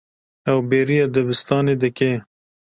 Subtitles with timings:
[0.51, 2.11] Ew bêriya dibistanê dike.